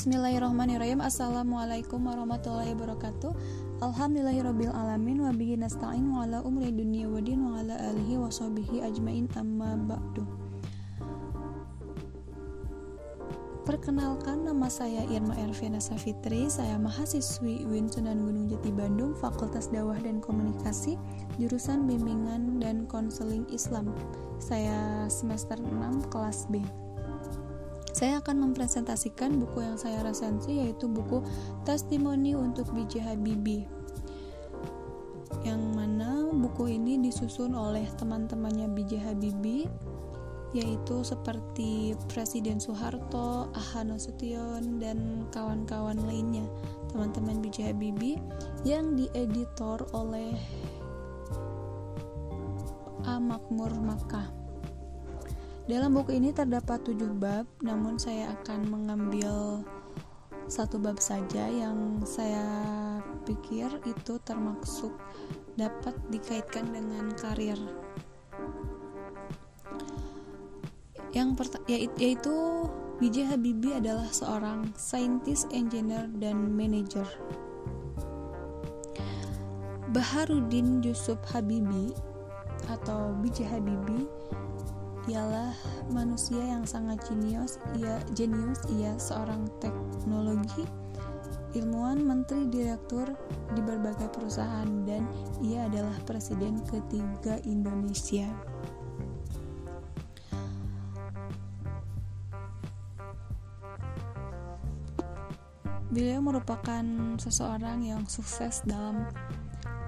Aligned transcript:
Bismillahirrahmanirrahim. 0.00 1.04
Assalamualaikum 1.04 2.00
warahmatullahi 2.00 2.72
wabarakatuh. 2.72 3.36
Alhamdulillahirabbil 3.84 4.72
alamin 4.72 5.20
wa 5.20 5.28
nasta'in 5.28 6.08
wa 6.08 6.24
ala 6.24 6.40
umri 6.40 6.72
dunya 6.72 7.04
wa 7.04 7.20
din 7.20 7.44
wa 7.44 7.60
ala 7.60 7.76
alihi 7.76 8.16
wa 8.16 8.32
sahbihi 8.32 8.80
ajmain. 8.80 9.28
Amma 9.36 9.76
ba'du. 9.76 10.24
Perkenalkan 13.68 14.48
nama 14.48 14.72
saya 14.72 15.04
Irma 15.12 15.36
Erviana 15.36 15.84
Safitri 15.84 16.48
Saya 16.48 16.80
mahasiswi 16.80 17.68
UIN 17.68 17.92
Sunan 17.92 18.24
Gunung 18.24 18.48
Jati 18.48 18.72
Bandung 18.72 19.12
Fakultas 19.12 19.68
Dawah 19.68 20.00
dan 20.00 20.24
Komunikasi 20.24 20.96
Jurusan 21.36 21.84
Bimbingan 21.84 22.56
dan 22.56 22.88
Konseling 22.88 23.44
Islam. 23.52 23.92
Saya 24.40 25.04
semester 25.12 25.60
6 25.60 26.08
kelas 26.08 26.48
B 26.48 26.64
saya 28.00 28.24
akan 28.24 28.48
mempresentasikan 28.48 29.36
buku 29.36 29.60
yang 29.60 29.76
saya 29.76 30.00
resensi 30.00 30.56
yaitu 30.56 30.88
buku 30.88 31.20
Testimoni 31.68 32.32
untuk 32.32 32.72
B.J. 32.72 33.04
Habibie. 33.04 33.68
Yang 35.44 35.62
mana 35.76 36.32
buku 36.32 36.80
ini 36.80 36.96
disusun 36.96 37.52
oleh 37.52 37.84
teman-temannya 38.00 38.72
B.J. 38.72 39.04
Habibie 39.04 39.68
yaitu 40.56 41.04
seperti 41.04 41.92
Presiden 42.08 42.56
Soeharto, 42.56 43.52
Aha 43.52 43.84
Nasution, 43.84 44.80
dan 44.80 45.28
kawan-kawan 45.30 46.00
lainnya, 46.08 46.48
teman-teman 46.88 47.44
B.J. 47.44 47.68
Habibie 47.70 48.16
yang 48.64 48.96
dieditor 48.96 49.84
oleh 49.92 50.32
A. 53.04 53.20
Makmur 53.20 53.76
Makkah. 53.76 54.39
Dalam 55.70 55.94
buku 55.94 56.18
ini 56.18 56.34
terdapat 56.34 56.82
tujuh 56.82 57.14
bab, 57.14 57.46
namun 57.62 57.94
saya 57.94 58.34
akan 58.42 58.74
mengambil 58.74 59.62
satu 60.50 60.82
bab 60.82 60.98
saja 60.98 61.46
yang 61.46 62.02
saya 62.02 62.42
pikir 63.22 63.70
itu 63.86 64.18
termasuk 64.26 64.90
dapat 65.54 65.94
dikaitkan 66.10 66.74
dengan 66.74 67.14
karir. 67.14 67.54
Yang 71.14 71.38
pertama 71.38 71.62
yaitu 71.70 72.66
B.J. 72.98 73.30
Habibie 73.30 73.78
adalah 73.78 74.10
seorang 74.10 74.74
saintis, 74.74 75.46
engineer, 75.54 76.10
dan 76.18 76.50
manajer. 76.50 77.06
Baharudin 79.94 80.82
Yusuf 80.82 81.22
Habibie 81.30 81.94
atau 82.66 83.14
B.J. 83.22 83.46
Habibie 83.46 84.10
ialah 85.10 85.50
manusia 85.90 86.38
yang 86.38 86.62
sangat 86.62 87.02
jenius 87.10 87.58
ia 87.74 87.98
jenius 88.14 88.62
ia 88.70 88.94
seorang 88.94 89.50
teknologi 89.58 90.62
ilmuwan 91.58 92.06
menteri 92.06 92.46
direktur 92.46 93.10
di 93.50 93.58
berbagai 93.58 94.06
perusahaan 94.14 94.70
dan 94.86 95.02
ia 95.42 95.66
adalah 95.66 95.98
presiden 96.06 96.62
ketiga 96.70 97.42
Indonesia 97.42 98.30
Beliau 105.90 106.22
merupakan 106.22 106.86
seseorang 107.18 107.82
yang 107.82 108.06
sukses 108.06 108.62
dalam 108.62 109.10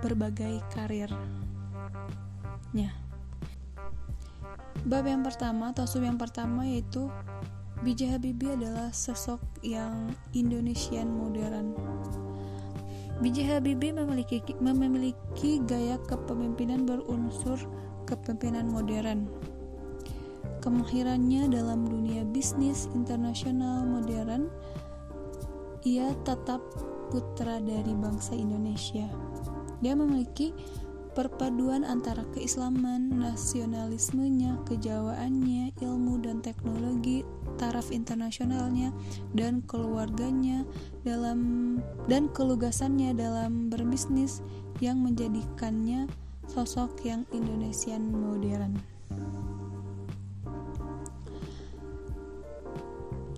berbagai 0.03 0.59
karirnya. 0.75 2.91
Bab 4.83 5.07
yang 5.07 5.23
pertama 5.23 5.71
atau 5.71 5.87
sub 5.87 6.03
yang 6.03 6.19
pertama 6.19 6.67
yaitu 6.67 7.07
B.J. 7.83 8.15
Habibie 8.15 8.55
adalah 8.55 8.95
sosok 8.95 9.43
yang 9.63 10.11
Indonesian 10.35 11.11
modern. 11.11 11.75
B.J. 13.23 13.47
Habibie 13.47 13.95
memiliki 13.95 14.43
memiliki 14.59 15.63
gaya 15.67 15.99
kepemimpinan 16.07 16.87
berunsur 16.87 17.59
kepemimpinan 18.07 18.67
modern. 18.71 19.31
Kemahirannya 20.63 21.51
dalam 21.51 21.87
dunia 21.87 22.23
bisnis 22.27 22.87
internasional 22.95 23.83
modern, 23.83 24.47
ia 25.83 26.15
tetap 26.23 26.63
putra 27.11 27.59
dari 27.59 27.95
bangsa 27.99 28.39
Indonesia. 28.39 29.11
Dia 29.83 29.99
memiliki 29.99 30.55
Perpaduan 31.13 31.85
antara 31.85 32.25
keislaman, 32.33 33.13
nasionalismenya, 33.21 34.57
kejawaannya, 34.65 35.77
ilmu 35.85 36.17
dan 36.25 36.41
teknologi, 36.41 37.21
taraf 37.61 37.93
internasionalnya, 37.93 38.97
dan 39.37 39.61
keluarganya 39.69 40.65
dalam 41.05 41.77
dan 42.09 42.33
kelugasannya 42.33 43.13
dalam 43.13 43.69
berbisnis 43.69 44.41
yang 44.81 45.05
menjadikannya 45.05 46.09
sosok 46.49 47.05
yang 47.05 47.29
Indonesian 47.29 48.09
modern. 48.09 48.81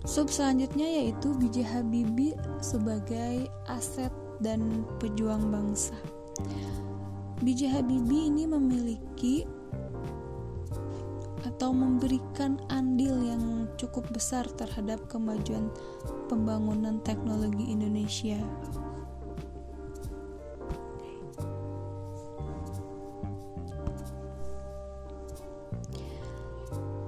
Sub 0.07 0.31
selanjutnya 0.31 0.87
yaitu 0.87 1.34
B.J. 1.34 1.67
Habibie 1.75 2.39
sebagai 2.63 3.51
aset 3.67 4.15
dan 4.39 4.87
pejuang 5.03 5.51
bangsa. 5.51 5.97
B.J. 7.44 7.77
Habibie 7.77 8.32
ini 8.32 8.49
memiliki 8.49 9.44
atau 11.44 11.77
memberikan 11.77 12.56
andil 12.72 13.21
yang 13.21 13.69
cukup 13.77 14.09
besar 14.16 14.49
terhadap 14.56 15.05
kemajuan 15.12 15.69
pembangunan 16.33 17.04
teknologi 17.04 17.69
Indonesia. 17.69 18.41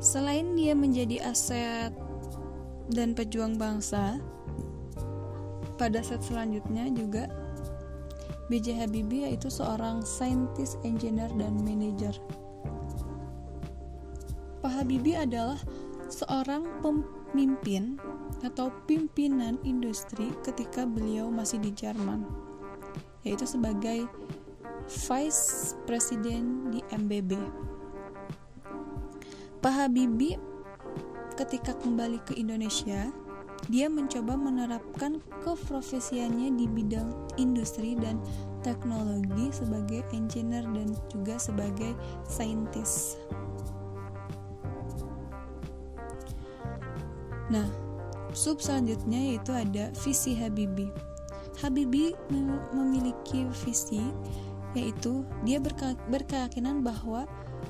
Selain 0.05 0.53
dia 0.53 0.77
menjadi 0.77 1.33
aset 1.33 1.97
dan 2.93 3.17
pejuang 3.17 3.57
bangsa, 3.57 4.21
pada 5.81 6.05
set 6.05 6.21
selanjutnya 6.21 6.93
juga 6.93 7.46
B.J. 8.47 8.79
Habibie 8.79 9.27
yaitu 9.27 9.51
seorang 9.51 10.07
saintis, 10.07 10.79
engineer, 10.87 11.31
dan 11.35 11.59
manajer. 11.67 12.15
Pak 14.63 14.73
Habibie 14.83 15.19
adalah 15.19 15.59
seorang 16.07 16.63
pemimpin 16.79 17.99
atau 18.47 18.71
pimpinan 18.87 19.59
industri 19.67 20.31
ketika 20.47 20.87
beliau 20.87 21.27
masih 21.27 21.59
di 21.59 21.75
Jerman, 21.75 22.23
yaitu 23.27 23.47
sebagai 23.47 24.07
Vice 24.87 25.75
President 25.83 26.71
di 26.71 26.79
MBB. 26.95 27.35
Pak 29.59 29.75
Habibie 29.75 30.39
ketika 31.35 31.75
kembali 31.83 32.23
ke 32.23 32.39
Indonesia 32.39 33.11
dia 33.67 33.91
mencoba 33.91 34.39
menerapkan 34.39 35.19
keprofesiannya 35.43 36.55
di 36.55 36.67
bidang 36.71 37.11
industri 37.41 37.99
dan 37.99 38.23
teknologi 38.63 39.51
sebagai 39.51 40.07
engineer 40.15 40.63
dan 40.71 40.95
juga 41.11 41.39
sebagai 41.39 41.95
saintis. 42.27 43.19
Nah, 47.47 47.67
sub 48.35 48.59
selanjutnya 48.59 49.35
yaitu 49.35 49.55
ada 49.55 49.95
visi 50.03 50.35
Habibie. 50.35 50.91
Habibie 51.63 52.13
memiliki 52.75 53.47
visi 53.65 54.03
yaitu 54.77 55.25
dia 55.47 55.57
berkeyakinan 56.13 56.85
bahwa 56.85 57.25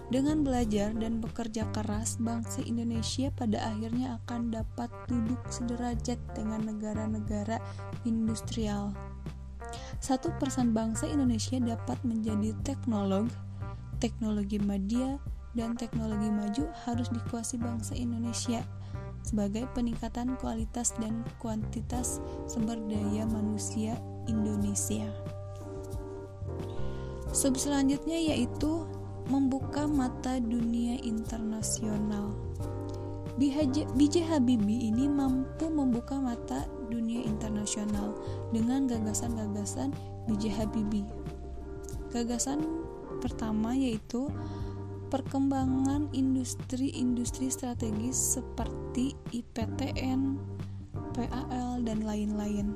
dengan 0.06 0.46
belajar 0.46 0.94
dan 0.94 1.18
bekerja 1.18 1.66
keras, 1.74 2.18
bangsa 2.22 2.62
Indonesia 2.62 3.34
pada 3.34 3.58
akhirnya 3.74 4.22
akan 4.22 4.54
dapat 4.54 4.86
duduk 5.10 5.40
sederajat 5.50 6.18
dengan 6.38 6.62
negara-negara 6.70 7.58
industrial. 8.06 8.94
Satu 9.98 10.30
persen 10.38 10.70
bangsa 10.70 11.10
Indonesia 11.10 11.58
dapat 11.58 11.98
menjadi 12.06 12.54
teknolog, 12.62 13.26
teknologi 13.98 14.62
media, 14.62 15.18
dan 15.56 15.74
teknologi 15.74 16.28
maju 16.30 16.64
harus 16.86 17.08
dikuasai 17.10 17.58
bangsa 17.58 17.96
Indonesia 17.96 18.62
sebagai 19.26 19.66
peningkatan 19.74 20.38
kualitas 20.38 20.94
dan 21.02 21.26
kuantitas 21.42 22.22
sumber 22.46 22.78
daya 22.86 23.26
manusia 23.26 23.98
Indonesia. 24.30 25.10
Sub 27.34 27.58
selanjutnya 27.58 28.16
yaitu 28.16 28.86
membuka 29.26 29.86
mata 29.90 30.38
dunia 30.38 30.98
internasional. 31.02 32.34
B.J. 33.36 34.16
Habibie 34.32 34.88
ini 34.88 35.04
mampu 35.12 35.68
membuka 35.68 36.16
mata 36.16 36.64
dunia 36.88 37.20
internasional 37.20 38.16
dengan 38.48 38.88
gagasan-gagasan 38.88 39.92
B.J. 40.24 40.56
Habibie. 40.56 41.04
Gagasan 42.16 42.64
pertama 43.20 43.76
yaitu 43.76 44.32
perkembangan 45.12 46.08
industri-industri 46.16 47.52
strategis 47.52 48.40
seperti 48.40 49.12
IPTN, 49.36 50.40
PAL, 51.12 51.84
dan 51.84 52.02
lain-lain. 52.08 52.72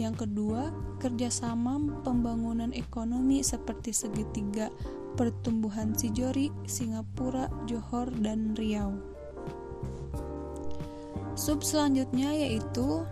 Yang 0.00 0.24
kedua, 0.24 0.72
kerjasama 0.96 2.00
pembangunan 2.00 2.72
ekonomi 2.72 3.44
seperti 3.44 3.92
segitiga 3.92 4.72
pertumbuhan 5.12 5.92
Sijori, 5.92 6.48
Singapura, 6.64 7.52
Johor, 7.68 8.08
dan 8.24 8.56
Riau. 8.56 8.96
Sub 11.36 11.60
selanjutnya 11.60 12.32
yaitu 12.32 13.04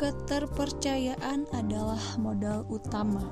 keterpercayaan 0.00 1.52
adalah 1.52 2.00
modal 2.16 2.64
utama. 2.72 3.28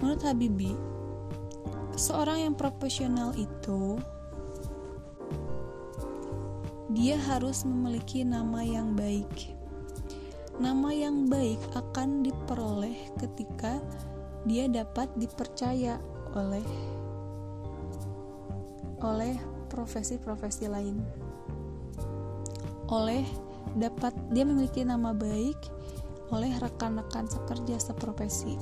Menurut 0.00 0.24
Habibi, 0.24 0.72
seorang 1.92 2.48
yang 2.48 2.54
profesional 2.56 3.36
itu 3.36 4.00
dia 6.92 7.20
harus 7.20 7.68
memiliki 7.68 8.24
nama 8.24 8.64
yang 8.64 8.96
baik. 8.96 9.53
Nama 10.54 10.90
yang 10.94 11.26
baik 11.26 11.58
akan 11.74 12.22
diperoleh 12.22 12.94
ketika 13.18 13.82
dia 14.46 14.70
dapat 14.70 15.10
dipercaya 15.18 15.98
oleh 16.38 16.62
oleh 19.02 19.34
profesi-profesi 19.66 20.70
lain. 20.70 21.02
Oleh 22.86 23.26
dapat 23.74 24.14
dia 24.30 24.46
memiliki 24.46 24.86
nama 24.86 25.10
baik 25.10 25.58
oleh 26.30 26.54
rekan-rekan 26.62 27.26
sekerja 27.26 27.82
seprofesi. 27.82 28.54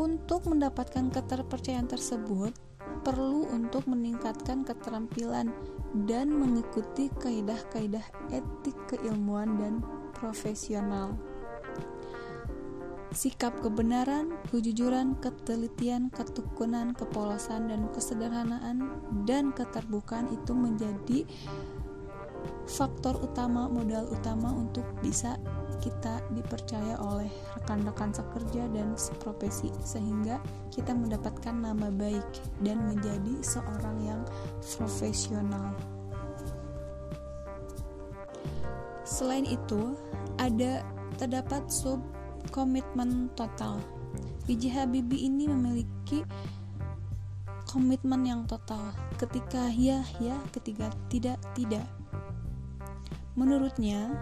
Untuk 0.00 0.48
mendapatkan 0.48 1.12
keterpercayaan 1.12 1.90
tersebut, 1.90 2.54
perlu 3.00 3.48
untuk 3.50 3.86
meningkatkan 3.86 4.66
keterampilan 4.66 5.50
dan 6.06 6.28
mengikuti 6.30 7.08
kaidah-kaidah 7.18 8.04
etik 8.30 8.76
keilmuan 8.90 9.56
dan 9.56 9.74
profesional. 10.14 11.16
Sikap 13.08 13.56
kebenaran, 13.64 14.36
kejujuran, 14.52 15.16
ketelitian, 15.24 16.12
ketekunan, 16.12 16.92
kepolosan, 16.92 17.72
dan 17.72 17.88
kesederhanaan 17.96 19.00
dan 19.24 19.48
keterbukaan 19.56 20.28
itu 20.28 20.52
menjadi 20.52 21.24
faktor 22.68 23.16
utama, 23.24 23.64
modal 23.66 24.12
utama 24.12 24.52
untuk 24.52 24.84
bisa 25.00 25.40
kita 25.78 26.20
dipercaya 26.34 26.98
oleh 27.00 27.30
rekan-rekan 27.58 28.10
sekerja 28.10 28.66
dan 28.74 28.98
seprofesi 28.98 29.70
sehingga 29.82 30.42
kita 30.74 30.92
mendapatkan 30.94 31.54
nama 31.54 31.88
baik 31.90 32.26
dan 32.62 32.82
menjadi 32.86 33.34
seorang 33.42 33.96
yang 34.02 34.22
profesional. 34.76 35.74
Selain 39.08 39.48
itu, 39.48 39.96
ada 40.36 40.84
terdapat 41.16 41.64
sub 41.72 42.04
komitmen 42.52 43.32
total. 43.34 43.80
B.J. 44.44 44.72
Habibie 44.72 45.28
ini 45.28 45.48
memiliki 45.48 46.24
komitmen 47.68 48.24
yang 48.24 48.42
total. 48.48 48.92
Ketika 49.20 49.68
ya, 49.72 50.00
ya, 50.20 50.36
ketika 50.52 50.88
tidak, 51.12 51.36
tidak. 51.52 51.84
Menurutnya, 53.36 54.12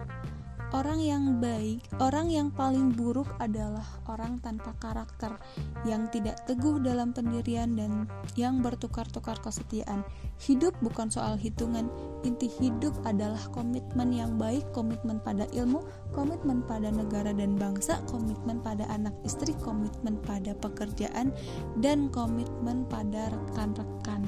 Orang 0.75 0.99
yang 0.99 1.39
baik, 1.39 1.79
orang 2.03 2.27
yang 2.27 2.51
paling 2.51 2.91
buruk 2.91 3.31
adalah 3.39 3.87
orang 4.11 4.35
tanpa 4.43 4.75
karakter, 4.83 5.39
yang 5.87 6.11
tidak 6.11 6.43
teguh 6.43 6.83
dalam 6.83 7.15
pendirian 7.15 7.71
dan 7.79 8.03
yang 8.35 8.59
bertukar-tukar 8.59 9.39
kesetiaan. 9.39 10.03
Hidup 10.43 10.75
bukan 10.83 11.07
soal 11.07 11.39
hitungan, 11.39 11.87
inti 12.27 12.51
hidup 12.59 12.91
adalah 13.07 13.39
komitmen 13.55 14.11
yang 14.11 14.35
baik, 14.35 14.67
komitmen 14.75 15.23
pada 15.23 15.47
ilmu, 15.55 15.87
komitmen 16.11 16.59
pada 16.67 16.91
negara 16.91 17.31
dan 17.31 17.55
bangsa, 17.55 18.03
komitmen 18.11 18.59
pada 18.59 18.83
anak 18.91 19.15
istri, 19.23 19.55
komitmen 19.63 20.19
pada 20.27 20.51
pekerjaan, 20.59 21.31
dan 21.79 22.11
komitmen 22.11 22.83
pada 22.91 23.31
rekan-rekan. 23.31 24.27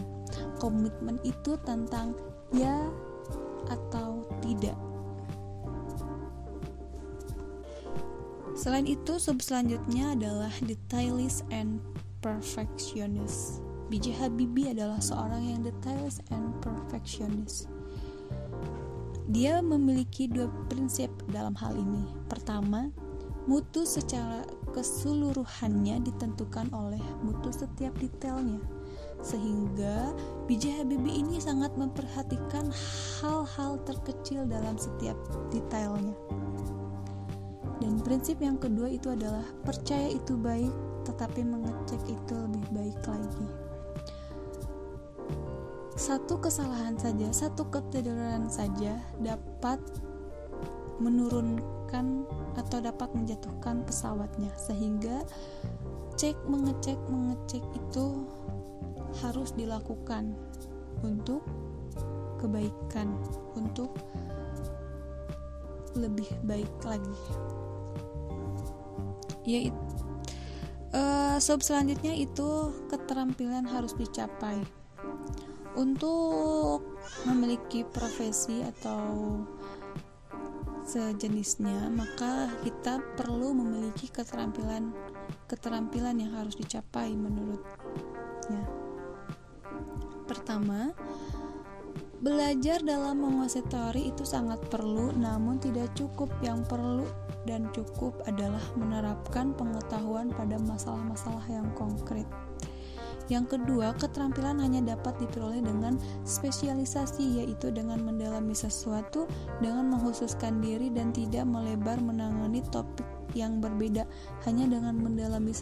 Komitmen 0.63 1.19
itu 1.27 1.59
tentang 1.67 2.15
ya 2.55 2.87
atau 3.67 4.23
tidak 4.39 4.88
Selain 8.59 8.83
itu, 8.83 9.15
sub 9.23 9.39
selanjutnya 9.39 10.19
adalah 10.19 10.51
detailist 10.67 11.47
and 11.47 11.79
perfectionist. 12.19 13.63
B.J. 13.87 14.19
Habibie 14.19 14.75
adalah 14.75 14.99
seorang 14.99 15.47
yang 15.47 15.63
detailist 15.63 16.19
and 16.35 16.51
perfectionist. 16.59 17.71
Dia 19.31 19.63
memiliki 19.63 20.27
dua 20.27 20.51
prinsip 20.67 21.07
dalam 21.31 21.55
hal 21.55 21.71
ini. 21.79 22.03
Pertama, 22.27 22.91
mutu 23.47 23.87
secara 23.87 24.43
keseluruhannya 24.75 26.03
ditentukan 26.03 26.67
oleh 26.75 26.99
mutu 27.23 27.55
setiap 27.55 27.95
detailnya. 27.95 28.59
Sehingga 29.23 30.11
B.J. 30.51 30.83
Habibie 30.83 31.23
ini 31.23 31.39
sangat 31.39 31.71
memperhatikan 31.79 32.75
hal-hal 33.23 33.79
terkecil 33.87 34.43
dalam 34.51 34.75
setiap 34.75 35.15
detailnya. 35.47 36.11
Dan 37.79 38.03
prinsip 38.03 38.43
yang 38.43 38.59
kedua 38.59 38.91
itu 38.91 39.07
adalah 39.07 39.43
percaya 39.63 40.11
itu 40.11 40.35
baik, 40.35 40.71
tetapi 41.07 41.47
mengecek 41.47 42.03
itu 42.11 42.35
lebih 42.35 42.67
baik 42.75 42.99
lagi. 43.07 43.47
Satu 45.95 46.39
kesalahan 46.43 46.99
saja, 46.99 47.27
satu 47.31 47.67
ketiduran 47.71 48.51
saja 48.51 48.99
dapat 49.23 49.79
menurunkan 50.99 52.27
atau 52.59 52.83
dapat 52.83 53.07
menjatuhkan 53.15 53.87
pesawatnya, 53.87 54.51
sehingga 54.59 55.23
cek 56.19 56.35
mengecek 56.51 56.99
mengecek 57.07 57.63
itu 57.75 58.27
harus 59.23 59.55
dilakukan 59.55 60.35
untuk 60.99 61.43
kebaikan, 62.43 63.15
untuk 63.55 63.95
lebih 65.95 66.27
baik 66.43 66.69
lagi 66.83 67.15
yaitu 69.49 69.81
uh, 70.93 71.37
sub 71.41 71.65
selanjutnya 71.65 72.13
itu 72.13 72.73
keterampilan 72.93 73.65
harus 73.65 73.97
dicapai 73.97 74.61
untuk 75.73 76.85
memiliki 77.25 77.85
profesi 77.85 78.61
atau 78.61 79.41
sejenisnya 80.85 81.89
maka 81.93 82.49
kita 82.65 83.01
perlu 83.17 83.53
memiliki 83.53 84.09
keterampilan 84.09 84.93
keterampilan 85.45 86.17
yang 86.17 86.33
harus 86.33 86.57
dicapai 86.57 87.13
menurutnya 87.13 88.65
pertama 90.25 90.93
Belajar 92.19 92.83
dalam 92.83 93.23
menguasai 93.23 93.63
teori 93.71 94.11
itu 94.11 94.27
sangat 94.27 94.59
perlu, 94.67 95.15
namun 95.15 95.55
tidak 95.55 95.87
cukup. 95.95 96.27
Yang 96.43 96.67
perlu 96.67 97.07
dan 97.49 97.65
cukup 97.73 98.13
adalah 98.29 98.61
menerapkan 98.77 99.57
pengetahuan 99.57 100.29
pada 100.29 100.61
masalah-masalah 100.61 101.41
yang 101.49 101.65
konkret. 101.73 102.29
Yang 103.29 103.57
kedua, 103.57 103.93
keterampilan 103.97 104.57
hanya 104.57 104.97
dapat 104.97 105.21
diperoleh 105.21 105.61
dengan 105.61 106.01
spesialisasi, 106.25 107.41
yaitu 107.41 107.69
dengan 107.69 108.01
mendalami 108.01 108.57
sesuatu, 108.57 109.29
dengan 109.61 109.93
menghususkan 109.93 110.57
diri 110.61 110.89
dan 110.89 111.13
tidak 111.13 111.45
melebar 111.45 112.01
menangani 112.01 112.65
topik 112.73 113.05
yang 113.37 113.61
berbeda. 113.61 114.09
Hanya 114.49 114.65
dengan 114.65 114.97
mendalami 114.97 115.53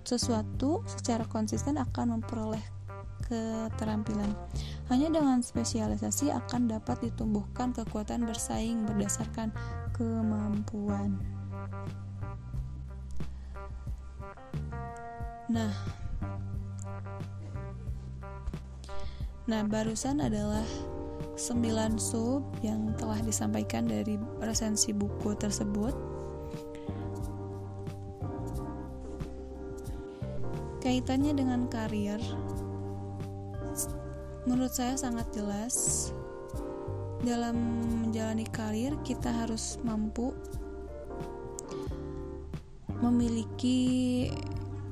sesuatu 0.00 0.80
secara 0.88 1.28
konsisten 1.28 1.76
akan 1.76 2.20
memperoleh 2.20 2.64
keterampilan. 3.28 4.32
Hanya 4.88 5.12
dengan 5.12 5.44
spesialisasi 5.44 6.32
akan 6.32 6.72
dapat 6.72 7.04
ditumbuhkan 7.04 7.76
kekuatan 7.76 8.24
bersaing 8.24 8.88
berdasarkan 8.88 9.52
kemampuan. 10.00 11.12
Nah, 15.52 15.76
nah 19.44 19.60
barusan 19.68 20.24
adalah 20.24 20.64
9 21.36 22.00
sub 22.00 22.40
yang 22.64 22.96
telah 22.96 23.20
disampaikan 23.20 23.84
dari 23.84 24.16
resensi 24.40 24.96
buku 24.96 25.36
tersebut. 25.36 25.92
Kaitannya 30.80 31.36
dengan 31.36 31.68
karir, 31.68 32.24
menurut 34.48 34.72
saya 34.72 34.96
sangat 34.96 35.28
jelas 35.36 36.08
dalam 37.20 37.56
menjalani 38.06 38.48
karir 38.48 38.96
kita 39.04 39.28
harus 39.28 39.76
mampu 39.84 40.32
memiliki 43.00 44.28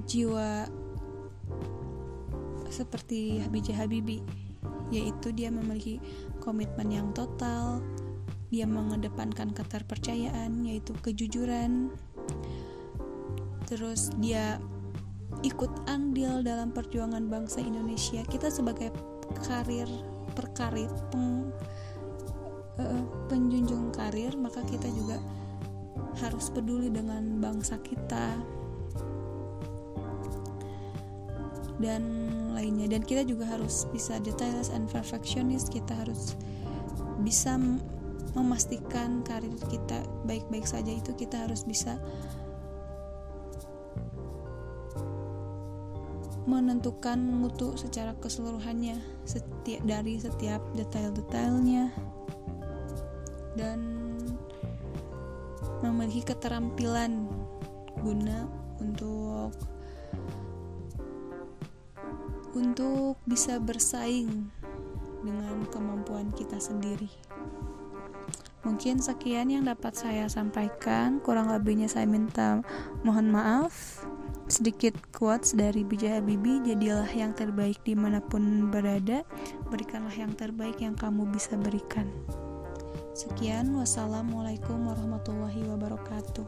jiwa 0.08 0.68
seperti 2.68 3.44
B.J. 3.48 3.76
Habibie 3.76 4.24
yaitu 4.88 5.32
dia 5.36 5.52
memiliki 5.52 6.00
komitmen 6.40 6.88
yang 6.88 7.12
total, 7.12 7.84
dia 8.48 8.64
mengedepankan 8.64 9.52
keterpercayaan, 9.52 10.64
yaitu 10.64 10.96
kejujuran, 11.04 11.92
terus 13.68 14.08
dia 14.16 14.56
ikut 15.44 15.70
andil 15.84 16.40
dalam 16.40 16.72
perjuangan 16.72 17.28
bangsa 17.28 17.60
Indonesia. 17.60 18.24
Kita 18.24 18.48
sebagai 18.48 18.88
karir 19.44 19.88
perkarir 20.32 20.88
peng, 21.12 21.52
uh, 22.78 23.02
penjunjung 23.26 23.90
karir, 23.92 24.34
maka 24.38 24.62
kita 24.66 24.88
juga 24.94 25.18
harus 26.18 26.50
peduli 26.50 26.90
dengan 26.90 27.38
bangsa 27.38 27.78
kita. 27.82 28.38
Dan 31.78 32.02
lainnya. 32.58 32.90
Dan 32.90 33.06
kita 33.06 33.22
juga 33.22 33.46
harus 33.46 33.86
bisa 33.94 34.18
detailist 34.18 34.74
and 34.74 34.90
perfectionist. 34.90 35.70
Kita 35.70 35.94
harus 35.94 36.34
bisa 37.22 37.54
memastikan 38.34 39.22
karir 39.22 39.54
kita 39.70 40.02
baik-baik 40.26 40.66
saja. 40.66 40.90
Itu 40.90 41.14
kita 41.14 41.46
harus 41.46 41.62
bisa 41.62 42.02
menentukan 46.48 47.20
mutu 47.20 47.76
secara 47.76 48.16
keseluruhannya 48.16 48.96
setiap 49.28 49.84
dari 49.84 50.16
setiap 50.16 50.64
detail-detailnya 50.72 51.92
dan 53.58 53.78
memiliki 55.82 56.22
keterampilan 56.30 57.26
guna 57.98 58.46
untuk 58.78 59.50
untuk 62.54 63.18
bisa 63.26 63.58
bersaing 63.58 64.50
dengan 65.22 65.66
kemampuan 65.70 66.30
kita 66.34 66.62
sendiri. 66.62 67.10
Mungkin 68.66 68.98
sekian 68.98 69.50
yang 69.54 69.64
dapat 69.66 69.94
saya 69.94 70.26
sampaikan, 70.26 71.22
kurang 71.22 71.50
lebihnya 71.50 71.86
saya 71.86 72.06
minta 72.06 72.62
mohon 73.06 73.30
maaf. 73.30 74.02
Sedikit 74.48 74.96
quotes 75.12 75.52
dari 75.52 75.84
Bija 75.84 76.18
Habibie 76.18 76.64
jadilah 76.64 77.08
yang 77.12 77.36
terbaik 77.36 77.84
di 77.84 77.92
mana 77.92 78.18
pun 78.18 78.72
berada. 78.72 79.22
Berikanlah 79.68 80.14
yang 80.16 80.32
terbaik 80.32 80.80
yang 80.80 80.96
kamu 80.96 81.28
bisa 81.28 81.54
berikan 81.60 82.08
sekian 83.18 83.74
wassalamualaikum 83.74 84.86
warahmatullahi 84.86 85.66
wabarakatuh. 85.66 86.46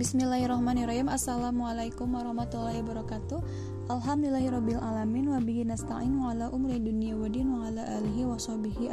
Bismillahirrahmanirrahim. 0.00 1.12
Assalamualaikum 1.12 2.08
warahmatullahi 2.08 2.80
wabarakatuh. 2.80 3.44
Alhamdulillahirabbil 3.92 4.80
alamin 4.80 5.28
wa 5.28 5.44
nasta'in 5.44 6.16
wa 6.16 6.32
ala 6.32 6.48
umri 6.56 6.80
dunya 6.80 7.12
wa 7.12 7.28
din 7.28 7.52
wa 7.52 7.68
ala 7.68 7.84
alihi 8.00 8.24
wa 8.24 8.40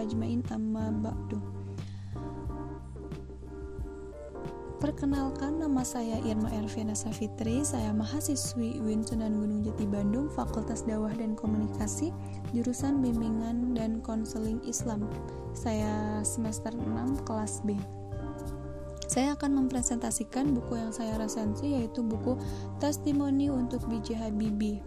ajmain. 0.04 0.44
Amma 0.52 0.92
ba'du 0.92 1.57
Perkenalkan 4.98 5.62
nama 5.62 5.86
saya 5.86 6.18
Irma 6.26 6.50
Erviana 6.50 6.98
Safitri 6.98 7.62
Saya 7.62 7.94
mahasiswi 7.94 8.82
UIN 8.82 9.06
Sunan 9.06 9.38
Gunung 9.38 9.62
Jati 9.62 9.86
Bandung 9.86 10.26
Fakultas 10.26 10.90
Dawah 10.90 11.14
dan 11.14 11.38
Komunikasi 11.38 12.10
Jurusan 12.50 13.06
Bimbingan 13.06 13.78
dan 13.78 14.02
Konseling 14.02 14.58
Islam 14.66 15.06
Saya 15.54 16.26
semester 16.26 16.74
6 16.74 17.30
kelas 17.30 17.62
B 17.62 17.78
saya 19.06 19.38
akan 19.38 19.70
mempresentasikan 19.70 20.58
buku 20.58 20.82
yang 20.82 20.90
saya 20.90 21.14
resensi 21.22 21.78
yaitu 21.78 22.02
buku 22.02 22.34
Testimoni 22.82 23.54
untuk 23.54 23.86
B.J. 23.86 24.18
Habibie 24.18 24.82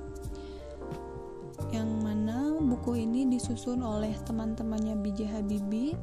yang 1.71 2.02
mana 2.02 2.59
buku 2.59 2.99
ini 2.99 3.31
disusun 3.31 3.79
oleh 3.87 4.11
teman-temannya 4.26 4.99
B.J. 4.99 5.38
Habibie 5.38 5.95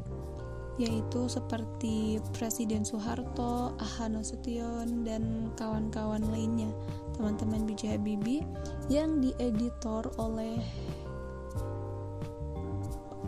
yaitu 0.77 1.25
seperti 1.25 2.21
Presiden 2.37 2.85
Soeharto, 2.85 3.73
Ahano 3.81 4.21
Sution, 4.21 5.01
dan 5.01 5.49
kawan-kawan 5.57 6.21
lainnya 6.29 6.69
teman-teman 7.17 7.65
B.J. 7.65 7.97
Habibie 7.97 8.45
yang 8.89 9.17
dieditor 9.17 10.09
oleh 10.21 10.61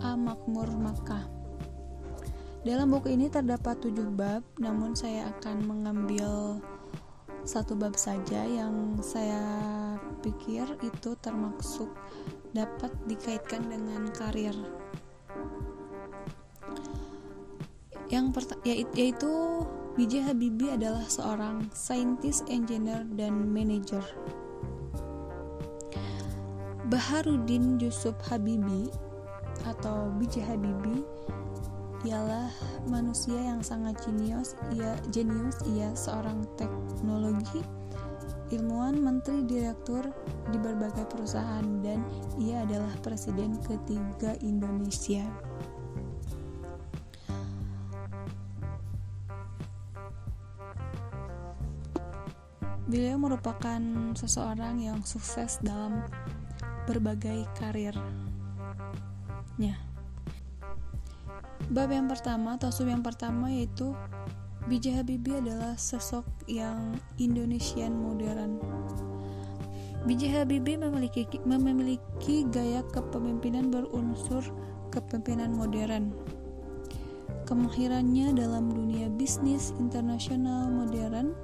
A. 0.05 0.13
Makmur 0.13 0.69
Makkah 0.77 1.39
dalam 2.59 2.91
buku 2.91 3.15
ini 3.15 3.31
terdapat 3.31 3.79
tujuh 3.79 4.11
bab, 4.11 4.43
namun 4.59 4.91
saya 4.91 5.31
akan 5.31 5.63
mengambil 5.63 6.59
satu 7.47 7.71
bab 7.71 7.95
saja 7.95 8.43
yang 8.43 8.99
saya 8.99 9.39
pikir 10.19 10.67
itu 10.83 11.15
termasuk 11.23 11.87
dapat 12.51 12.91
dikaitkan 13.07 13.63
dengan 13.63 14.11
karir. 14.11 14.51
Yang 18.09 18.25
pertama 18.33 18.61
yaitu 18.65 19.31
B.J. 19.97 20.31
Habibie 20.31 20.73
adalah 20.73 21.05
seorang 21.05 21.69
saintis, 21.75 22.41
engineer, 22.49 23.05
dan 23.13 23.51
manager. 23.51 24.01
Baharudin 26.89 27.77
Yusuf 27.77 28.17
Habibie 28.25 28.89
atau 29.67 30.09
B.J. 30.17 30.41
Habibie 30.41 31.05
ialah 32.07 32.47
manusia 32.87 33.35
yang 33.35 33.59
sangat 33.59 33.99
jenius 34.07 34.55
ia 34.71 34.95
jenius 35.11 35.59
ia 35.67 35.91
seorang 35.91 36.47
teknologi 36.55 37.59
ilmuwan 38.55 38.97
menteri 38.97 39.43
direktur 39.43 40.07
di 40.49 40.57
berbagai 40.57 41.05
perusahaan 41.11 41.67
dan 41.83 42.01
ia 42.39 42.63
adalah 42.63 42.89
presiden 43.03 43.59
ketiga 43.61 44.33
Indonesia 44.41 45.27
Beliau 52.89 53.21
merupakan 53.21 53.77
seseorang 54.17 54.81
yang 54.81 55.05
sukses 55.05 55.61
dalam 55.61 56.01
berbagai 56.89 57.45
karirnya. 57.53 58.01
Bab 61.69 61.93
yang 61.93 62.09
pertama 62.09 62.57
atau 62.57 62.73
sub 62.73 62.89
yang 62.89 63.05
pertama 63.05 63.53
yaitu 63.53 63.93
B.J. 64.65 65.05
Habibie 65.05 65.37
adalah 65.37 65.77
sosok 65.77 66.25
yang 66.49 66.97
Indonesian 67.21 67.93
modern. 67.93 68.57
B.J. 70.09 70.33
Habibie 70.33 70.81
memiliki 70.81 71.29
memiliki 71.45 72.49
gaya 72.49 72.81
kepemimpinan 72.89 73.69
berunsur 73.69 74.41
kepemimpinan 74.89 75.53
modern. 75.53 76.09
Kemahirannya 77.45 78.33
dalam 78.33 78.73
dunia 78.73 79.09
bisnis 79.13 79.69
internasional 79.77 80.73
modern, 80.73 81.37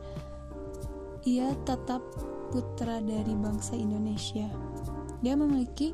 ia 1.26 1.52
tetap 1.66 2.02
putra 2.54 3.02
dari 3.02 3.34
bangsa 3.36 3.76
Indonesia. 3.76 4.48
Dia 5.26 5.34
memiliki 5.34 5.92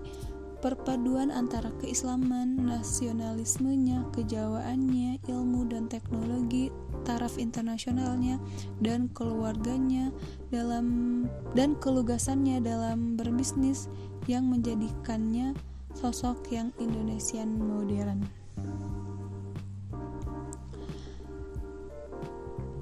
Perpaduan 0.62 1.34
antara 1.34 1.74
keislaman, 1.82 2.70
nasionalismenya, 2.70 4.06
kejawaannya, 4.14 5.18
ilmu 5.26 5.66
dan 5.66 5.90
teknologi, 5.90 6.70
taraf 7.02 7.42
internasionalnya, 7.42 8.38
dan 8.78 9.10
keluarganya 9.10 10.14
dalam 10.54 11.26
dan 11.58 11.74
kelugasannya 11.82 12.62
dalam 12.62 13.18
berbisnis 13.18 13.90
yang 14.30 14.54
menjadikannya 14.54 15.58
sosok 15.98 16.38
yang 16.54 16.70
Indonesian 16.78 17.58
modern. 17.58 18.22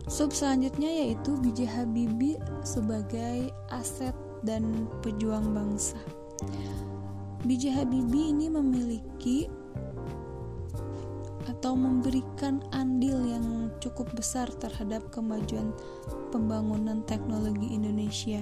Sub 0.10 0.34
selanjutnya 0.34 0.90
yaitu 0.90 1.38
B.J. 1.38 1.70
Habibie 1.70 2.42
sebagai 2.66 3.54
aset 3.70 4.18
dan 4.42 4.90
pejuang 5.06 5.54
bangsa. 5.54 6.02
B.J. 7.46 7.78
Habibie 7.78 8.34
ini 8.34 8.50
memiliki 8.50 9.46
atau 11.46 11.78
memberikan 11.78 12.58
andil 12.74 13.22
yang 13.22 13.70
cukup 13.78 14.10
besar 14.18 14.50
terhadap 14.58 15.06
kemajuan 15.14 15.78
pembangunan 16.34 17.06
teknologi 17.06 17.70
Indonesia. 17.70 18.42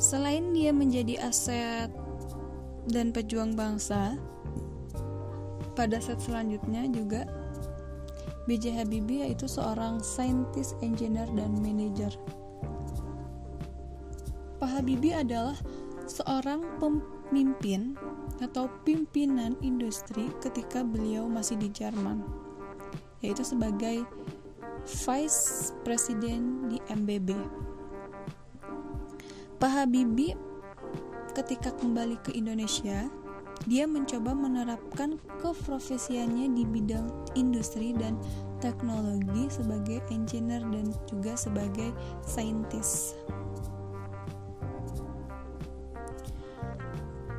Selain 0.00 0.54
dia 0.56 0.72
menjadi 0.72 1.20
aset 1.28 2.05
dan 2.86 3.10
pejuang 3.10 3.58
bangsa, 3.58 4.14
pada 5.76 6.00
set 6.00 6.22
selanjutnya 6.22 6.88
juga 6.88 7.28
B.J. 8.46 8.78
Habibie 8.78 9.26
yaitu 9.26 9.50
seorang 9.50 9.98
saintis, 9.98 10.72
engineer, 10.78 11.26
dan 11.34 11.58
manajer. 11.58 12.14
Pak 14.56 14.70
Habibie 14.70 15.12
adalah 15.12 15.58
seorang 16.06 16.62
pemimpin 16.78 17.98
atau 18.38 18.70
pimpinan 18.86 19.58
industri 19.60 20.30
ketika 20.38 20.86
beliau 20.86 21.26
masih 21.26 21.58
di 21.58 21.68
Jerman, 21.74 22.22
yaitu 23.20 23.42
sebagai 23.42 24.06
Vice 24.86 25.74
President 25.82 26.70
di 26.70 26.78
MBB. 26.86 27.34
Pak 29.58 29.72
Habibie 29.74 30.38
ketika 31.36 31.68
kembali 31.76 32.16
ke 32.24 32.32
Indonesia, 32.32 33.12
dia 33.68 33.84
mencoba 33.84 34.32
menerapkan 34.32 35.20
keprofesiannya 35.44 36.56
di 36.56 36.64
bidang 36.64 37.12
industri 37.36 37.92
dan 37.92 38.16
teknologi 38.64 39.52
sebagai 39.52 40.00
engineer 40.08 40.64
dan 40.72 40.88
juga 41.04 41.36
sebagai 41.36 41.92
saintis. 42.24 43.12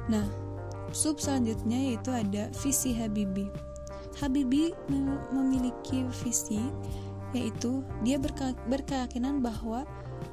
Nah, 0.07 0.25
sub 0.93 1.17
selanjutnya 1.17 1.93
yaitu 1.93 2.13
ada 2.13 2.53
visi 2.61 2.93
Habibie. 2.93 3.49
Habibie 4.21 4.73
memiliki 5.33 6.05
visi 6.25 6.61
yaitu 7.35 7.83
dia 8.01 8.17
berkeyakinan 8.71 9.43
bahwa 9.43 9.83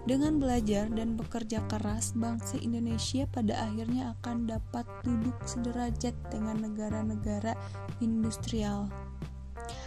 dengan 0.04 0.36
belajar 0.36 0.92
dan 0.92 1.16
bekerja 1.16 1.64
keras, 1.72 2.12
bangsa 2.12 2.60
Indonesia 2.60 3.24
pada 3.32 3.56
akhirnya 3.56 4.12
akan 4.20 4.44
dapat 4.44 4.84
duduk 5.00 5.32
sederajat 5.48 6.12
dengan 6.28 6.60
negara-negara 6.60 7.56
industrial. 8.04 8.92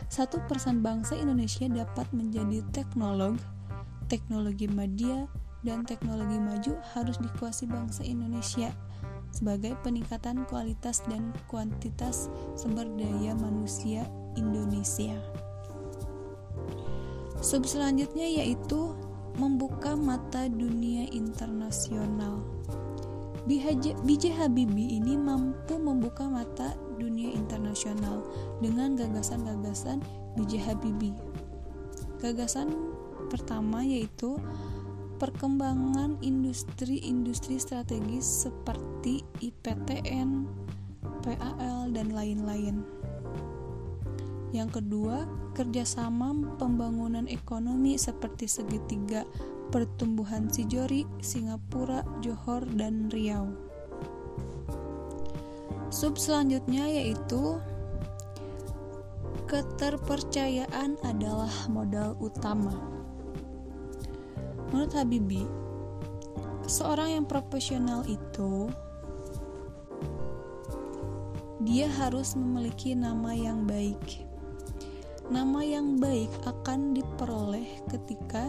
Satu 0.10 0.42
persen 0.50 0.82
bangsa 0.82 1.14
Indonesia 1.14 1.70
dapat 1.70 2.10
menjadi 2.10 2.66
teknolog, 2.74 3.38
teknologi 4.10 4.66
media, 4.66 5.30
dan 5.62 5.86
teknologi 5.86 6.38
maju 6.42 6.74
harus 6.98 7.18
dikuasai 7.22 7.70
bangsa 7.70 8.02
Indonesia 8.02 8.74
sebagai 9.30 9.78
peningkatan 9.86 10.48
kualitas 10.50 11.04
dan 11.06 11.30
kuantitas 11.46 12.32
sumber 12.58 12.90
daya 12.98 13.38
manusia 13.38 14.08
Indonesia. 14.34 15.14
Sub 17.38 17.70
selanjutnya 17.70 18.26
yaitu 18.26 18.98
membuka 19.38 19.94
mata 19.94 20.50
dunia 20.50 21.06
internasional. 21.14 22.42
BJ 23.48 24.36
Habibie 24.36 25.00
ini 25.00 25.16
mampu 25.16 25.80
membuka 25.80 26.28
mata 26.28 26.76
dunia 27.00 27.32
internasional 27.32 28.26
dengan 28.60 29.00
gagasan-gagasan 29.00 30.04
BJ 30.36 30.60
Habibie. 30.68 31.16
Gagasan 32.20 32.76
pertama 33.32 33.86
yaitu 33.88 34.36
perkembangan 35.22 36.20
industri-industri 36.20 37.56
strategis 37.62 38.50
seperti 38.50 39.24
IPTN, 39.40 40.46
PAL, 41.24 41.96
dan 41.96 42.12
lain-lain. 42.12 42.84
Yang 44.56 44.80
kedua, 44.80 45.28
kerjasama 45.52 46.56
pembangunan 46.56 47.28
ekonomi 47.28 48.00
seperti 48.00 48.48
segitiga 48.48 49.28
pertumbuhan 49.68 50.48
Sijori, 50.48 51.04
Singapura, 51.20 52.04
Johor, 52.24 52.64
dan 52.80 53.12
Riau. 53.12 53.52
Sub 55.92 56.20
selanjutnya 56.20 56.88
yaitu 56.88 57.60
keterpercayaan 59.48 61.00
adalah 61.08 61.52
modal 61.72 62.20
utama. 62.20 62.76
Menurut 64.72 64.92
Habibie, 64.92 65.48
seorang 66.68 67.16
yang 67.20 67.26
profesional 67.26 68.04
itu 68.04 68.68
dia 71.64 71.88
harus 71.88 72.36
memiliki 72.36 72.92
nama 72.92 73.32
yang 73.32 73.64
baik. 73.64 74.27
Nama 75.28 75.60
yang 75.60 76.00
baik 76.00 76.32
akan 76.48 76.96
diperoleh 76.96 77.84
ketika 77.92 78.48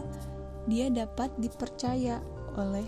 dia 0.70 0.86
dapat 0.86 1.26
dipercaya 1.42 2.22
oleh 2.54 2.86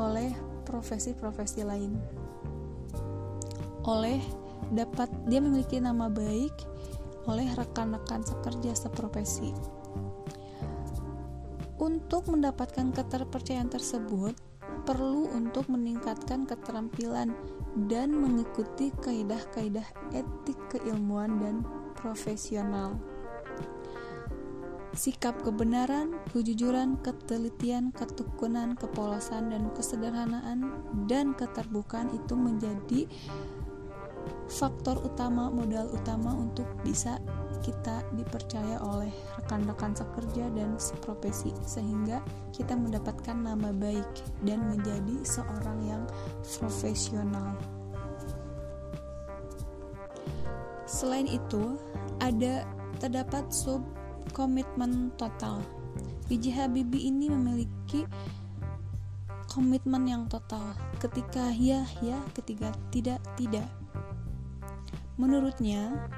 oleh 0.00 0.32
profesi-profesi 0.64 1.60
lain. 1.60 1.92
Oleh 3.84 4.16
dapat 4.72 5.12
dia 5.28 5.44
memiliki 5.44 5.76
nama 5.76 6.08
baik 6.08 6.56
oleh 7.28 7.52
rekan-rekan 7.52 8.24
sekerja 8.24 8.72
seprofesi. 8.72 9.52
Untuk 11.76 12.32
mendapatkan 12.32 12.96
keterpercayaan 12.96 13.68
tersebut, 13.68 14.32
perlu 14.82 15.30
untuk 15.32 15.70
meningkatkan 15.70 16.44
keterampilan 16.44 17.34
dan 17.88 18.12
mengikuti 18.12 18.92
kaidah-kaidah 19.00 19.86
etik 20.12 20.58
keilmuan 20.68 21.40
dan 21.40 21.64
profesional. 21.96 22.98
Sikap 24.92 25.40
kebenaran, 25.40 26.20
kejujuran, 26.36 27.00
ketelitian, 27.00 27.96
ketekunan, 27.96 28.76
kepolosan, 28.76 29.48
dan 29.48 29.72
kesederhanaan 29.72 30.68
dan 31.08 31.32
keterbukaan 31.32 32.12
itu 32.12 32.36
menjadi 32.36 33.08
faktor 34.52 35.00
utama, 35.00 35.48
modal 35.48 35.88
utama 35.96 36.36
untuk 36.36 36.68
bisa 36.84 37.16
kita 37.62 38.02
dipercaya 38.18 38.82
oleh 38.82 39.10
rekan-rekan 39.38 39.94
sekerja 39.94 40.50
dan 40.52 40.76
seprofesi 40.76 41.54
sehingga 41.62 42.18
kita 42.50 42.74
mendapatkan 42.74 43.38
nama 43.38 43.70
baik 43.70 44.06
dan 44.42 44.66
menjadi 44.66 45.22
seorang 45.22 45.78
yang 45.86 46.02
profesional. 46.58 47.54
Selain 50.84 51.24
itu, 51.24 51.80
ada 52.20 52.68
terdapat 53.00 53.48
sub 53.48 53.80
komitmen 54.36 55.10
total. 55.16 55.64
B.J. 56.28 56.52
Habibie 56.52 57.08
ini 57.08 57.32
memiliki 57.32 58.04
komitmen 59.48 60.08
yang 60.08 60.24
total. 60.28 60.76
Ketika 61.00 61.52
ya, 61.56 61.84
ya, 62.00 62.20
ketika 62.32 62.72
tidak, 62.88 63.20
tidak. 63.36 63.68
Menurutnya, 65.20 66.08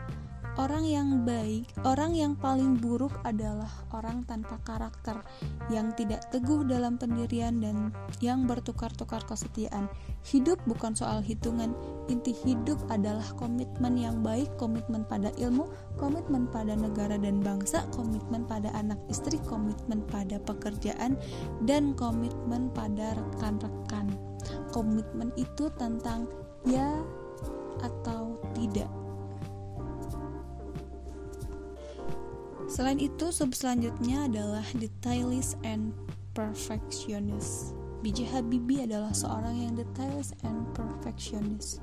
Orang 0.54 0.86
yang 0.86 1.26
baik, 1.26 1.66
orang 1.82 2.14
yang 2.14 2.38
paling 2.38 2.78
buruk 2.78 3.10
adalah 3.26 3.66
orang 3.90 4.22
tanpa 4.22 4.54
karakter, 4.62 5.18
yang 5.66 5.90
tidak 5.98 6.30
teguh 6.30 6.62
dalam 6.62 6.94
pendirian 6.94 7.58
dan 7.58 7.90
yang 8.22 8.46
bertukar-tukar 8.46 9.18
kesetiaan. 9.26 9.90
Hidup 10.22 10.62
bukan 10.62 10.94
soal 10.94 11.26
hitungan, 11.26 11.74
inti 12.06 12.30
hidup 12.46 12.78
adalah 12.86 13.26
komitmen 13.34 13.98
yang 13.98 14.22
baik, 14.22 14.46
komitmen 14.54 15.02
pada 15.02 15.34
ilmu, 15.42 15.66
komitmen 15.98 16.46
pada 16.46 16.78
negara 16.78 17.18
dan 17.18 17.42
bangsa, 17.42 17.82
komitmen 17.90 18.46
pada 18.46 18.70
anak 18.78 19.02
istri, 19.10 19.42
komitmen 19.50 20.06
pada 20.06 20.38
pekerjaan, 20.38 21.18
dan 21.66 21.98
komitmen 21.98 22.70
pada 22.70 23.18
rekan-rekan. 23.18 24.06
Komitmen 24.70 25.34
itu 25.34 25.66
tentang 25.74 26.30
ya 26.62 26.94
atau 27.82 28.38
tidak 28.54 28.86
Selain 32.74 32.98
itu, 32.98 33.30
sub 33.30 33.54
selanjutnya 33.54 34.26
adalah 34.26 34.66
detailist 34.74 35.54
and 35.62 35.94
perfectionist. 36.34 37.70
B.J. 38.02 38.26
Habibie 38.34 38.82
adalah 38.82 39.14
seorang 39.14 39.54
yang 39.54 39.78
detailist 39.78 40.34
and 40.42 40.66
perfectionist. 40.74 41.78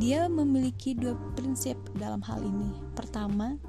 Dia 0.00 0.32
memiliki 0.32 0.96
dua 0.96 1.12
prinsip 1.36 1.76
dalam 2.00 2.24
hal 2.24 2.40
ini. 2.40 2.72
Pertama, 2.96 3.60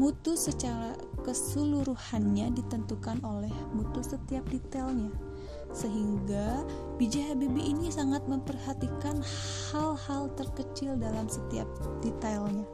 mutu 0.00 0.32
secara 0.32 0.96
keseluruhannya 1.28 2.48
ditentukan 2.56 3.20
oleh 3.20 3.52
mutu 3.76 4.00
setiap 4.00 4.48
detailnya. 4.48 5.12
Sehingga 5.76 6.64
B.J. 6.96 7.36
Habibie 7.36 7.68
ini 7.68 7.92
sangat 7.92 8.24
memperhatikan 8.24 9.20
hal-hal 9.68 10.32
terkecil 10.40 10.96
dalam 10.96 11.28
setiap 11.28 11.68
detailnya. 12.00 12.64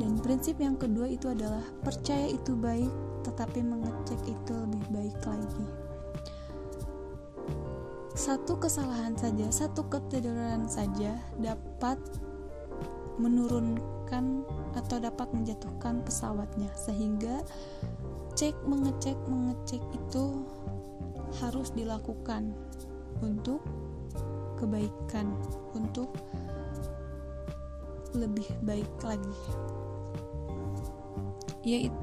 Dan 0.00 0.16
prinsip 0.24 0.56
yang 0.56 0.80
kedua 0.80 1.12
itu 1.12 1.28
adalah 1.28 1.60
percaya 1.84 2.32
itu 2.32 2.56
baik, 2.56 2.88
tetapi 3.20 3.60
mengecek 3.60 4.16
itu 4.24 4.54
lebih 4.56 4.84
baik 4.88 5.18
lagi. 5.28 5.66
Satu 8.16 8.56
kesalahan 8.56 9.12
saja, 9.20 9.52
satu 9.52 9.84
ketiduran 9.92 10.64
saja 10.64 11.20
dapat 11.36 12.00
menurunkan 13.20 14.40
atau 14.72 14.96
dapat 14.96 15.28
menjatuhkan 15.36 16.00
pesawatnya 16.00 16.72
sehingga 16.72 17.44
cek 18.32 18.56
mengecek 18.64 19.18
mengecek 19.28 19.82
itu 19.92 20.48
harus 21.44 21.68
dilakukan 21.76 22.56
untuk 23.20 23.60
kebaikan 24.56 25.28
untuk 25.76 26.16
lebih 28.16 28.48
baik 28.64 28.88
lagi 29.04 29.36
yaitu 31.62 31.96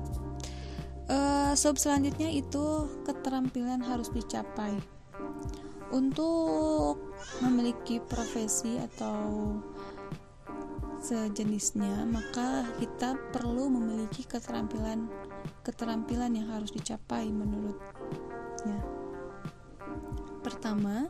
uh, 1.10 1.54
sub 1.58 1.80
selanjutnya 1.80 2.30
itu 2.32 2.88
keterampilan 3.08 3.82
harus 3.82 4.12
dicapai. 4.12 4.76
Untuk 5.88 7.00
memiliki 7.40 8.04
profesi 8.04 8.76
atau 8.76 9.56
sejenisnya 11.00 12.04
maka 12.04 12.68
kita 12.82 13.16
perlu 13.32 13.72
memiliki 13.72 14.28
keterampilan 14.28 15.08
keterampilan 15.64 16.36
yang 16.36 16.52
harus 16.52 16.76
dicapai 16.76 17.32
menurutnya. 17.32 18.84
Pertama 20.44 21.08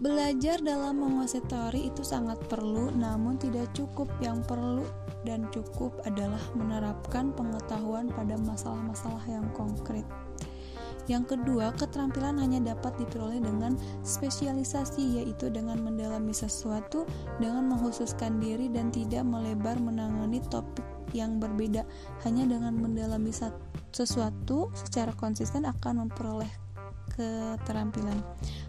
belajar 0.00 0.62
dalam 0.62 1.02
menguasai 1.02 1.44
teori 1.44 1.90
itu 1.90 2.06
sangat 2.06 2.38
perlu 2.46 2.94
namun 2.94 3.34
tidak 3.34 3.66
cukup. 3.74 4.06
Yang 4.22 4.46
perlu 4.46 4.86
dan 5.24 5.48
cukup 5.52 5.94
adalah 6.08 6.40
menerapkan 6.56 7.32
pengetahuan 7.36 8.08
pada 8.12 8.36
masalah-masalah 8.40 9.24
yang 9.28 9.46
konkret 9.52 10.04
yang 11.10 11.26
kedua, 11.26 11.74
keterampilan 11.74 12.38
hanya 12.38 12.62
dapat 12.62 12.94
diperoleh 13.02 13.42
dengan 13.42 13.74
spesialisasi, 14.06 15.18
yaitu 15.18 15.50
dengan 15.50 15.82
mendalami 15.82 16.30
sesuatu, 16.30 17.02
dengan 17.42 17.66
menghususkan 17.66 18.38
diri 18.38 18.70
dan 18.70 18.94
tidak 18.94 19.26
melebar 19.26 19.74
menangani 19.82 20.38
topik 20.54 20.86
yang 21.10 21.42
berbeda. 21.42 21.82
Hanya 22.22 22.46
dengan 22.46 22.78
mendalami 22.78 23.34
sesuatu 23.90 24.70
secara 24.70 25.10
konsisten 25.18 25.66
akan 25.66 26.06
memperoleh 26.06 26.69
keterampilan. 27.12 28.22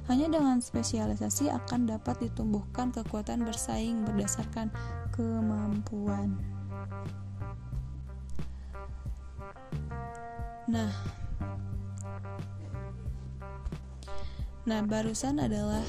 Hanya 0.10 0.28
dengan 0.28 0.60
spesialisasi 0.60 1.54
akan 1.54 1.88
dapat 1.88 2.20
ditumbuhkan 2.26 2.92
kekuatan 2.92 3.46
bersaing 3.46 4.04
berdasarkan 4.04 4.74
kemampuan. 5.14 6.36
Nah, 10.68 10.92
Nah, 14.62 14.86
barusan 14.86 15.42
adalah 15.42 15.82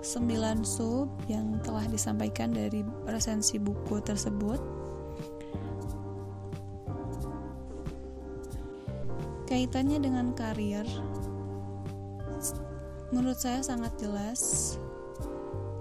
9 0.00 0.64
sub 0.64 1.12
yang 1.28 1.60
telah 1.60 1.84
disampaikan 1.84 2.56
dari 2.56 2.80
resensi 3.04 3.60
buku 3.60 4.00
tersebut. 4.00 4.56
Kaitannya 9.44 10.00
dengan 10.00 10.32
karir, 10.32 10.88
menurut 13.12 13.38
saya 13.40 13.64
sangat 13.64 13.96
jelas. 14.00 14.76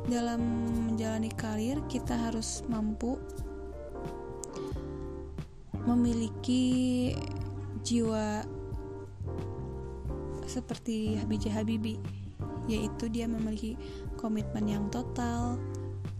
Dalam 0.08 0.40
menjalani 0.88 1.28
karir, 1.36 1.84
kita 1.92 2.16
harus 2.16 2.64
mampu 2.72 3.20
memiliki 5.84 7.12
jiwa 7.84 8.44
seperti 10.48 11.20
B.J. 11.28 11.52
Habibie 11.52 12.00
yaitu 12.68 13.08
dia 13.08 13.28
memiliki 13.28 13.80
komitmen 14.20 14.68
yang 14.68 14.88
total, 14.92 15.56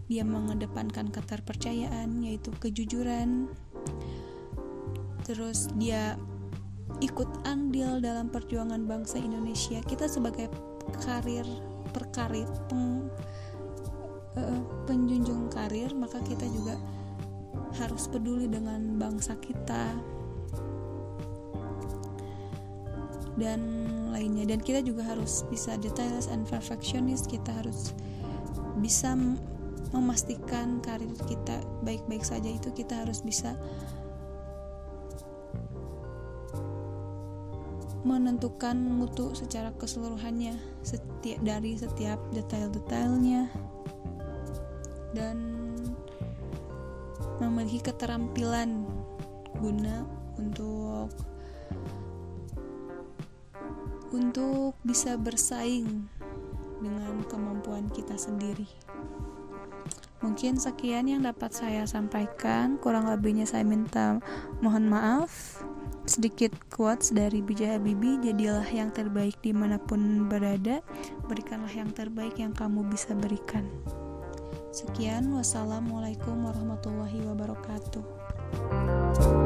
dia 0.08 0.24
mengedepankan 0.24 1.12
keterpercayaan 1.12 2.24
yaitu 2.24 2.48
kejujuran. 2.56 3.48
Terus 5.28 5.68
dia 5.76 6.16
ikut 7.04 7.28
andil 7.44 8.00
dalam 8.00 8.32
perjuangan 8.32 8.88
bangsa 8.88 9.20
Indonesia. 9.20 9.84
Kita 9.84 10.08
sebagai 10.08 10.48
karir 11.04 11.46
perkarir 11.88 12.46
peng, 12.68 13.08
uh, 14.36 14.60
penjunjung 14.86 15.50
karir, 15.50 15.90
maka 15.96 16.20
kita 16.22 16.46
juga 16.46 16.76
harus 17.80 18.06
peduli 18.08 18.46
dengan 18.46 18.96
bangsa 19.00 19.36
kita. 19.40 19.96
Dan 23.38 23.60
lainnya. 24.10 24.50
Dan 24.50 24.58
kita 24.62 24.82
juga 24.82 25.06
harus 25.06 25.46
bisa 25.46 25.78
detailist 25.78 26.30
and 26.30 26.42
perfectionist. 26.46 27.30
Kita 27.30 27.54
harus 27.54 27.94
bisa 28.82 29.14
memastikan 29.94 30.82
karir 30.82 31.14
kita 31.30 31.62
baik-baik 31.86 32.26
saja. 32.26 32.50
Itu 32.50 32.74
kita 32.74 33.06
harus 33.06 33.22
bisa 33.22 33.54
menentukan 38.08 38.80
mutu 38.80 39.36
secara 39.36 39.68
keseluruhannya 39.76 40.56
setiap 40.80 41.40
dari 41.44 41.76
setiap 41.76 42.16
detail-detailnya 42.32 43.52
dan 45.12 45.36
memiliki 47.36 47.84
keterampilan 47.84 48.88
guna 49.60 50.08
untuk 50.40 51.12
untuk 54.08 54.72
bisa 54.88 55.20
bersaing 55.20 56.08
dengan 56.80 57.20
kemampuan 57.28 57.92
kita 57.92 58.16
sendiri. 58.16 58.66
Mungkin 60.18 60.58
sekian 60.58 61.06
yang 61.06 61.22
dapat 61.22 61.54
saya 61.54 61.86
sampaikan, 61.86 62.74
kurang 62.82 63.06
lebihnya 63.06 63.46
saya 63.46 63.62
minta 63.62 64.18
mohon 64.58 64.90
maaf. 64.90 65.62
Sedikit 66.08 66.56
quotes 66.72 67.12
dari 67.12 67.44
Bija 67.44 67.76
Habibie, 67.76 68.16
jadilah 68.24 68.64
yang 68.72 68.88
terbaik 68.96 69.36
di 69.44 69.52
mana 69.52 69.76
pun 69.76 70.24
berada, 70.24 70.80
berikanlah 71.28 71.68
yang 71.68 71.92
terbaik 71.92 72.40
yang 72.40 72.56
kamu 72.56 72.80
bisa 72.88 73.12
berikan. 73.12 73.68
Sekian, 74.72 75.28
wassalamualaikum 75.36 76.48
warahmatullahi 76.48 77.20
wabarakatuh. 77.28 79.37